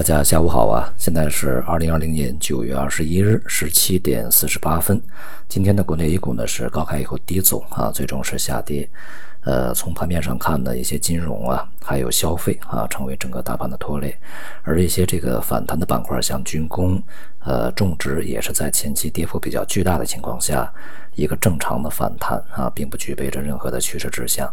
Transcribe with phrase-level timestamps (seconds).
[0.00, 0.90] 大家下午好啊！
[0.96, 4.98] 现在是二零二零年九月二十一日十七点四十八分。
[5.46, 8.88] 今天的国内 A 股呢是高开以后低走啊，最终是下跌。
[9.42, 14.16] 呃，从盘面上看呢，一些金融啊，还有消费啊，成为整个大盘的拖累。
[14.62, 16.98] 而一些这个反弹的板块，像军工、
[17.40, 20.72] 呃种植，也是在前期跌幅比较巨大的情况下，
[21.14, 24.50] 一个正常的反弹啊，并不具备着任何的趋势指向。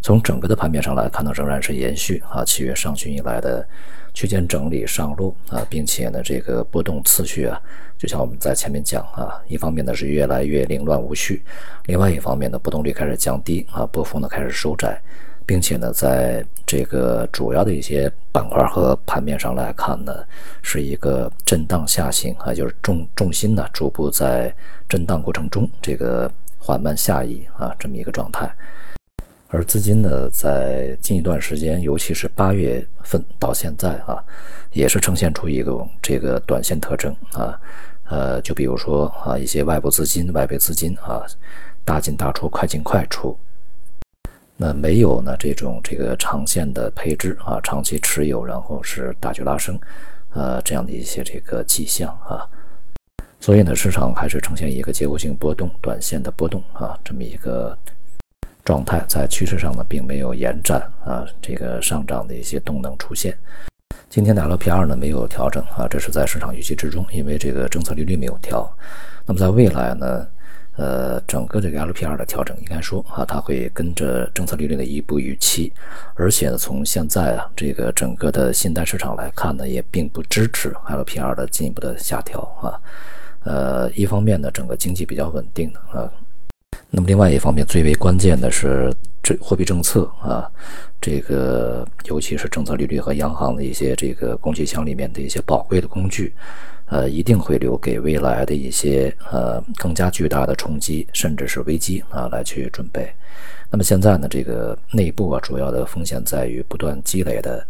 [0.00, 3.66] 从整个的盘面上来看呢，仍然是延续啊七月上旬以来的
[4.12, 7.60] 区间整理上路啊，并且呢这个波动次序啊，
[7.98, 11.42] 就像我们在前面讲啊，一方面呢是越来越凌乱无序，
[11.86, 15.00] 另外一方面呢波动率开始降低啊，波幅呢开始收窄，
[15.46, 20.12] 并且呢在这个主要的一些板块和盘面上来看呢，
[20.62, 24.52] 是一个震荡下行啊，就是重重心呢逐步在
[24.88, 28.50] 震荡过程中这个缓慢下移啊这么一个状态。
[29.52, 34.22] 而资金呢，在近一段时间，尤其是八月份到现在啊，
[34.72, 37.60] 也是呈现出一种这个短线特征啊，
[38.04, 41.26] 呃，就比如说啊，一些外部资金、外围资金啊，
[41.84, 43.36] 大进大出、快进快出，
[44.56, 49.76] 那没有呢这种这个长线的配置啊，长期持有，然后是大举拉升，
[50.32, 52.46] 呃，这样的一些这个迹象啊，
[53.40, 57.76] 所以呢，市场还是呈现一个结构性波动、短线的波动啊，这么一个。
[58.70, 63.36] 状态在趋势上呢，并没有延展啊，这个上涨的一些动能出现。
[64.08, 68.72] 今天的 LPR 呢没有调整啊，这是在市场预期之中，因为这个政策利率没有调。
[69.26, 70.24] 那么在未来呢，
[70.76, 75.72] 呃，整个这个 LPR 的调整应该说啊，它会跟着政策利率的一步预期，
[76.14, 82.78] 而且呢，从现在啊这个整个的信贷市场来看呢，也并不支持 LPR 的进一步的下调啊。
[83.42, 86.08] 呃，一方面呢，整个经济比较稳定的啊。
[86.90, 90.50] 那么另外一方面，最为关键的是这货币政策啊，
[91.00, 96.32] 这个尤其是政策利率和央行的一些这个工具箱里面的一些宝贵的工具，
[96.86, 103.08] 呃，一定会留给未来的一些呃更加巨大的冲击甚至是危机啊来去准备。
[103.70, 107.64] 那么现在呢，这个内部啊主要的风险在于不断积累的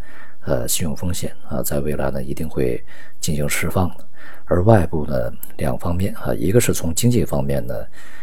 [0.47, 2.83] 呃信用风险啊，在未来呢一定会
[3.21, 4.07] 进行释放的。
[4.45, 7.75] 而外部呢两方面啊，一个是从经济方面呢。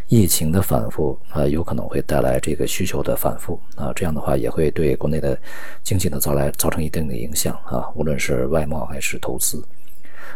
[0.10, 5.38] 疫情的反复啊，有可能会带来这个需求的反复啊，这样的话也会对国内的
[5.84, 9.62] 经济呢造来造成一定的影响啊，无论是外贸还是投资。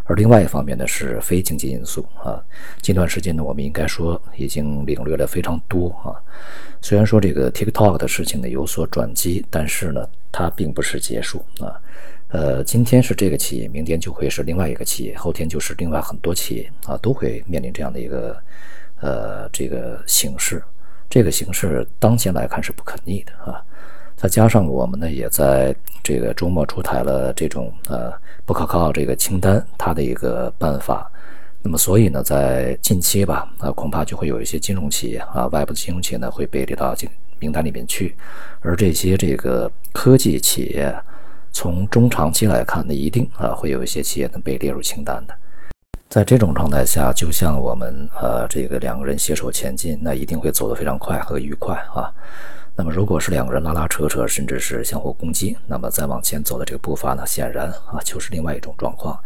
[0.03, 2.44] 而另外一方面呢，是非经济因素啊。
[2.81, 6.16] 近段时间呢，我们应该说已经领略了非常多啊。
[6.81, 11.79] 虽然说这个 TikTok 的事情呢有所转机，但是呢，它并不是结束啊。
[12.29, 18.35] 呃，今天是这个企业，明天就会是另外一个企业，后天就是另外很多企业啊，都会面临这样的一个。
[19.03, 20.62] 呃，这个形势，
[21.09, 23.58] 这个形势当前来看是不可逆的啊。
[24.22, 28.14] 再加上我们呢，也在这个周末出台了这种呃
[28.46, 31.12] 不可靠这个清单，它的一个办法。
[31.64, 36.96] 那么，所以呢，在近期吧，啊，恐怕就会有一些金融企业啊，外部的金融企业呢会被列到
[37.40, 38.16] 名单里面去。
[38.59, 40.96] 而这些这个科技企业，
[41.52, 45.34] 从中长期来看呢，一定啊会有一些企业呢被列入清单的。
[46.09, 52.14] 在这种状态下，就像我们呃这个两个人携手前进，那一定会走得非常快和愉快啊。
[52.76, 59.20] 那么如果是两个人拉拉扯扯，甚至是相互攻击，那么再往前走的这个步伐呢，显然啊就是另外一种状况。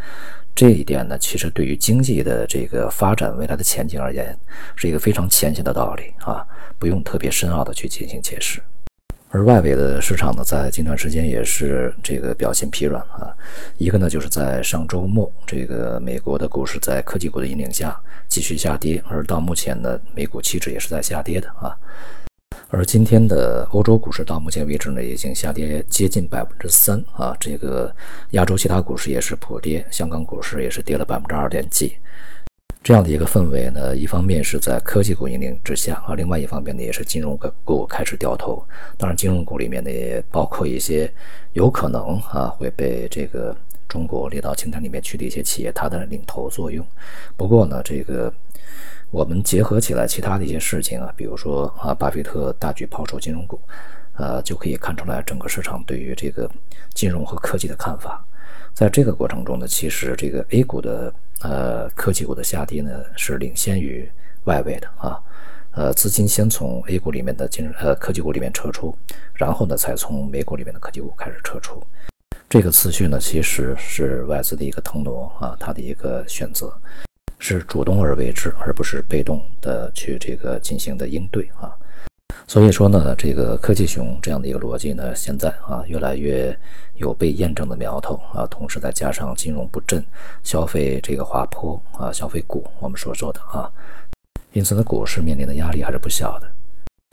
[0.53, 4.37] 这一点呢，其实对于经济的这个发展未来的前景而言，
[4.75, 6.45] 是一个非常浅显的道理啊，
[6.79, 8.61] 不用特别深奥的去进行解释。
[9.31, 13.35] 而外围的市场呢，在近段时间也是这个表现疲软啊。
[13.77, 21.75] 一个呢，就是在上周末，这个美国的股市在科技股的引领下继续下跌，而到目前呢，美股期指也是在下跌的啊。
[22.75, 27.33] 而今天的欧洲股市到目前为止呢，已经下跌接近百分之三啊。
[27.39, 27.89] 这个
[28.31, 31.95] 亚洲其他股市也是普跌，香港股市也是跌了百分之二点几。
[32.83, 38.61] 这样的一个氛围呢，一方面是在科技股引领之下啊，另外一方面呢，也是金融股开始掉头。
[38.97, 41.09] 当然，金融股里面呢，也包括一些
[41.53, 43.55] 有可能啊会被这个
[43.87, 46.85] 中国列到清单里面去的一些企业，它的领头作用。
[47.37, 48.31] 不过呢，这个
[49.11, 53.59] 我们结合起来其他的一些事情啊，比如说啊，巴菲特大举抛售金融股，
[54.17, 56.49] 呃，就可以看出来整个市场对于这个
[56.93, 58.25] 金融和科技的看法。
[58.73, 64.09] 在这个过程中呢，其实这个 A 股的呃科技股的下跌呢是领先于
[64.43, 65.17] 外围的啊，
[65.71, 68.93] 呃资金先从 A 股里面的金呃科技股里面撤出，
[69.33, 71.81] 然后呢才从美股里面的科技股开始撤出，
[72.49, 76.69] 这个次序呢其实是外资的一个腾挪啊，它的一个选择。
[77.39, 81.73] 是主动而为之，而不是被动的去这个进行的应对啊。
[82.47, 86.55] 所以说呢，这个科技熊这样的一个逻辑呢，现在啊越来越
[86.95, 90.03] 有被验证的苗头啊，同时再加上金融不振、
[90.43, 93.71] 消费这个滑坡啊，消费股我们所说的啊，
[94.53, 96.47] 因此呢，股市面临的压力还是不小的。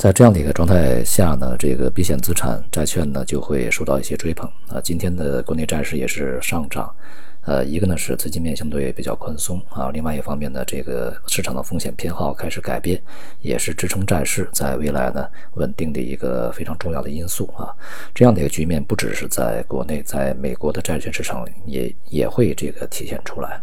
[0.03, 4.81] 在这样的一个状态下呢，这个避险资产债券呢就会受到一些追捧啊。
[4.83, 6.95] 今天的国内债市也是上涨。
[7.45, 13.03] 呃，一个呢是资金面相对比较宽松啊，另外一方面呢，这个市场的风险偏好开始改变，
[13.41, 17.75] 也是支撑债市在未来呢稳定的一个非常重要的因素啊。
[18.15, 23.61] 这样的一个局面不只是在国内，在美国的债券市场也也会这个体现出来。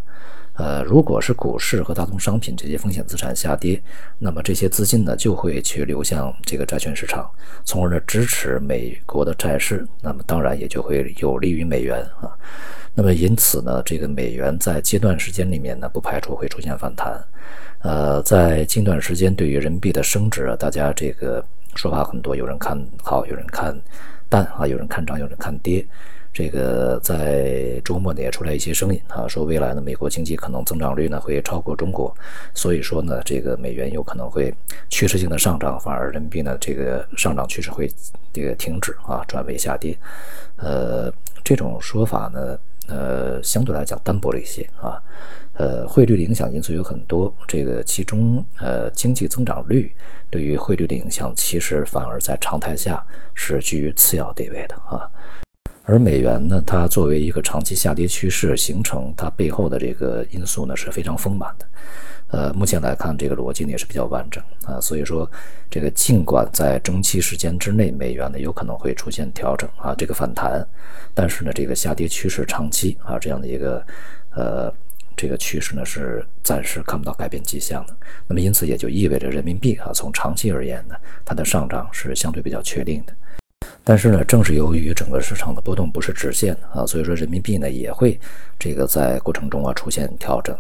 [0.55, 3.81] 呃，如果是股市和大宗商品这些风险资产下跌，
[4.17, 7.31] 那么这些资金呢就会去流向这个债券市场，
[7.63, 12.35] 从而呢支持美国的债市，那么当然也就会有利于美元啊。
[13.01, 17.18] 那么因此呢，这个美元在阶段时间里面呢，不排除会出现反弹。
[17.80, 21.42] 呃，在近段时间对于人民币的升值啊，大家这个
[21.75, 23.74] 说法很多，有人看好，有人看
[24.28, 25.88] 淡啊，有人看涨，有人看跌。
[26.34, 32.13] 这个在周末呢也出来一些声音啊，说未来呢美国经济可能增长率呢会超过中国，
[32.54, 34.54] 所以说呢这个美元有可能会
[34.90, 37.90] 趋势性的上涨，反而人民币呢这个上涨趋势会
[38.34, 39.98] 这个停止啊，转为下跌。
[40.57, 41.10] 呃，
[41.46, 42.60] 这种说法呢。
[42.89, 45.01] 呃，相对来讲单薄了一些啊。
[45.53, 49.94] 呃，汇率的影响因素有很多，这个其中呃，经济增长率
[50.30, 55.09] 对于汇率的影响，其实反而在常态下是居于次要地位的啊。
[55.89, 61.65] 而美元呢，它作为一个长期下跌趋势形成，它背后的这个因素呢是非常丰满的。
[62.27, 64.80] 呃，目前来看，这个逻辑呢也是比较完整啊。
[64.80, 65.27] 所以说，
[65.68, 70.63] 这个尽管在中期时间之内，美元呢有可能会出现调整啊，这个反弹，
[71.15, 73.83] 但是呢，这个下跌趋势长期啊这样的一个
[74.36, 74.71] 呃
[75.18, 77.97] 这个趋势呢是暂时看不到改变迹象的。
[78.27, 80.94] 那么因此也就意味着人民币啊从长期而言呢，
[81.25, 83.13] 它的上涨是相对比较确定的。
[83.89, 88.19] 但是呢，正是由于整个市场的波动不是直线啊，所以说人民币呢也会
[88.59, 90.56] 这个在过程中啊出现调整。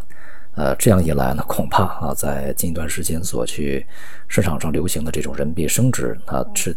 [0.55, 3.85] 呃，这样一来呢，恐怕啊，在近一段时间所去
[4.27, 6.75] 市场上流行的这种人民币升值啊，是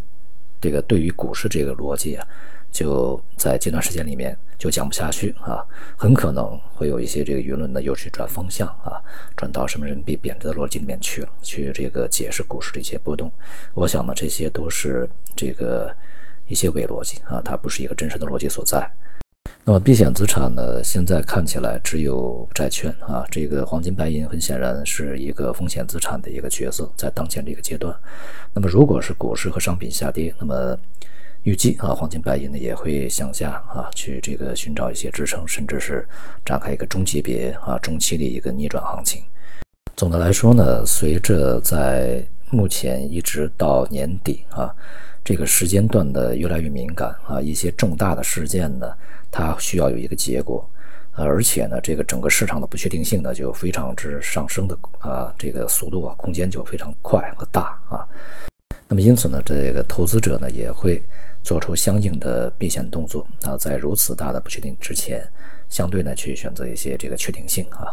[0.61, 2.27] 这个对于股市这个逻辑啊，
[2.71, 5.65] 就在近段时间里面就讲不下去啊，
[5.97, 9.01] 很可能会有一些这个舆论呢又去转方向啊，
[9.35, 13.31] 转到什么人民币贬值的逻辑里面去了，去这个解释股市的一些波动。
[13.73, 15.91] 我想呢，这些都是这个
[16.53, 18.87] 一些伪逻辑啊，它不是一个真实的逻辑所在。
[19.65, 20.83] 那么避险资产呢？
[20.83, 27.95] 现在看起来只有债券啊，这个黄金白银很显然是一个风险资产的一个角色，在当前这个阶段。
[28.53, 30.77] 那么如果是股市和商品下跌，那么
[31.43, 36.07] 预计啊，黄金白银呢也会向下啊，去这个寻找一些支撑，甚至是
[36.45, 39.23] 展开一个中级别啊中期的一个逆转行情。
[39.95, 44.75] 总的来说呢，随着在目前一直到年底啊
[45.23, 48.93] 这个时间段的越来越敏感啊，一些重大的事件呢。
[49.35, 50.63] 它需要有一个结果，
[51.13, 58.05] 而且呢，这个整个市场的不确定性呢就非常之上升的啊，这个速度啊，空间就非常快和大啊。
[58.87, 61.01] 那么因此呢，这个投资者呢也会
[61.41, 65.27] 做出相应的避险动作啊，在如此大的不确定之前，
[65.67, 67.89] 相对呢去选择一些这个确定性啊，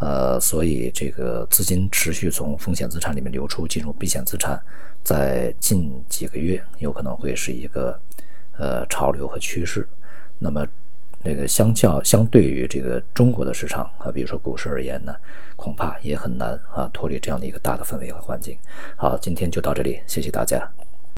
[0.00, 4.58] 呃，所以这个资金持续从风险资产里面流出进入避险资产，
[5.04, 8.00] 在近几个月有可能会是一个
[8.58, 9.86] 呃潮流和趋势。
[10.38, 10.66] 那么，
[11.22, 15.14] 那个相较相对于这个中国的市场啊，比如说股市而言呢，
[15.54, 18.56] 恐怕也很难啊脱离这样的一个大的氛围和环境。
[18.96, 20.79] 好，今天就到这里，谢谢大家。